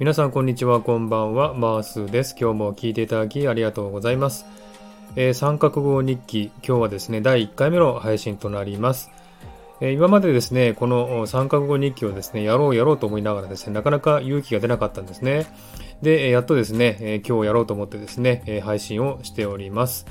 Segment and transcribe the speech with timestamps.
[0.00, 2.34] 皆さんこんにちは、こんばんは、マースです。
[2.36, 4.44] 今日も聞いていただきありがとうございます。
[5.14, 9.12] えー、三角語日記、今日はですね、第1回目の配信となります。
[9.80, 15.46] えー、今までですね、この三角語日記をですね、やろうやろうと思いながらですね、なかなか勇気が出なかったんですね。
[16.02, 20.06] で、やっとですね、今日やろうと思ってですね、配信をしております。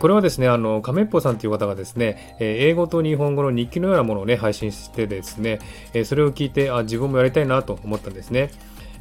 [0.00, 5.60] これはですね、あの、亀っぽさんという方がですね、英語と日本語の日記のようなものをね、配信してですね、
[6.04, 8.50] それを聞いて、あ、自分もやりたいなと思ったんですね。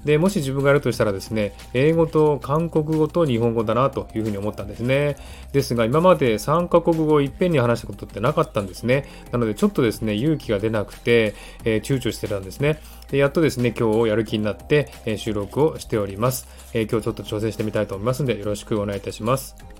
[0.06, 5.16] で、もし自分がやるとしたらですね、英語と韓国語と日本語だなというふうに思ったんですね。
[5.52, 9.06] ですが、今まで3カ国語をいっぺんに話したことってなかったんですね。
[9.32, 12.82] なので、ちょっとですね、勇気が出なくて、えー、躊躇してたんですね。
[13.12, 19.73] でやっとですね、今日やる気になって、え、収録をしております、えー、今日ちょっと挑戦してみたいと思いますので、よろしくお願いいたします。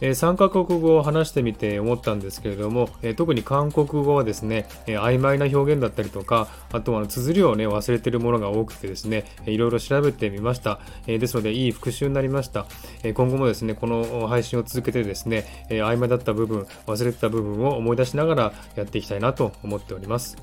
[0.00, 10.80] え3カ国語を話してみて思ったんですけれども、え特に韓国語はですね、え曖昧な表現だったりとか、あとは綴りをね、忘れてるものが多くてですね、いろいろ調べてみました。
[11.06, 12.66] えですので、いい復習になりました。
[13.02, 20.36] え今後もですね、この配信を続けてですね、え曖昧だった部分、忘れてた部分を思い出しながらやっていきたいなと思っております。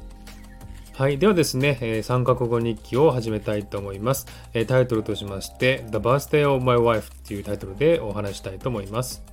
[0.93, 1.17] はい。
[1.17, 4.27] ではですね、えー、三カ国語日記を始めたいと思います。
[4.53, 9.30] えー、タイトルとしまして、The Birthday of My Wife というタイトルでお話したいと思います。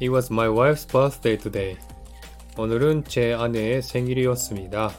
[0.00, 1.76] It was my wife's birthday today.
[2.56, 4.92] 오늘은 제 아내의 생일이었습니다.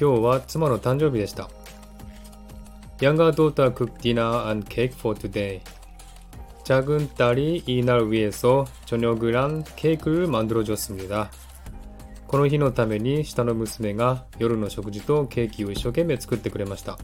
[0.00, 1.48] 今日は 妻の誕生日でした.
[3.00, 5.60] Younger daughter cooked dinner and cake for today.
[6.64, 11.30] 작은 딸이 이날 위해서 저녁을 한 케이크를 만들어줬습니다.
[12.26, 16.98] この日のために下の娘が夜の食事とケーキを一生懸命作ってくれました.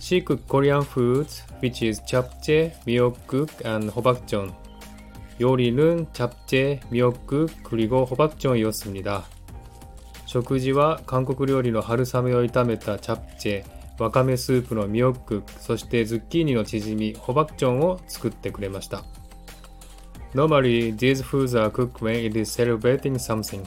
[0.00, 4.52] She cooked Korean foods, which is japchae, miyeokguk, and 호박전.
[5.40, 9.24] 요리는 잡채, 미역국, 그리고 호박전이었습니다.
[10.26, 13.64] 食事は韓国料理の春雨を炒めたチャプチェ、
[14.02, 19.04] わかめスープのミヨック、そしてズッキーニのチヂミ、ホ박전を作ってくれました。
[20.34, 23.66] Normally, these foods are cooked when it is celebrating something.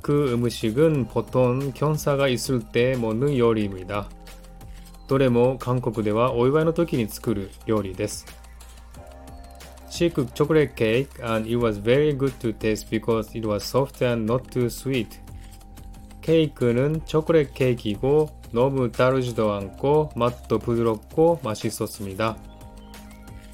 [0.00, 4.08] 그 음식은 보통 경사가 있을 때 먹는 요리입니다.
[5.08, 8.24] どれも韓国ではお祝いの時に作る料理です。
[10.00, 14.04] She cooked chocolate cake and it was very good to taste because it was soft
[14.04, 15.20] and not too sweet.
[16.20, 22.36] 케이크는 초콜릿 케이크이고 너무 다르지도 않고 맛도 부드럽고 맛있었습니다.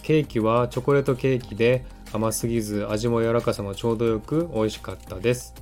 [0.03, 5.55] 케이크와 초콜릿 케이크で 甘すぎず味も柔らかさもちょうどよく美味しかったです。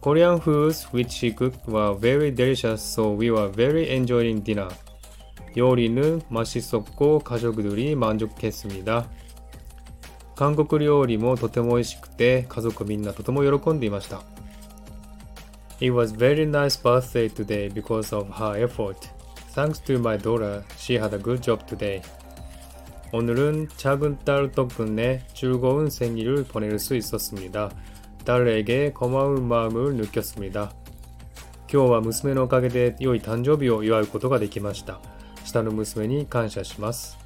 [0.00, 4.68] Korean foods which she cooked were very delicious so we were very enjoying dinner.
[5.56, 9.08] 요리는 맛있었고 가족들이 만족했습니다.
[10.36, 14.22] 韓国料理もとても美味しくて家族みんなとても喜んでいました。
[15.80, 18.96] It was very nice birthday today because of her effort.
[19.54, 22.02] Thanks to my daughter, she had a good job today.
[23.12, 27.70] 오늘은 작은 딸 덕분에 즐거운 생일을 보낼 수 있었습니다.
[28.24, 30.72] 딸에게 고마운 마음을 느꼈습니다.
[31.70, 35.00] 今日は娘のおかげで良い誕生日を祝うことができました。
[35.44, 37.18] 下の娘に感謝します。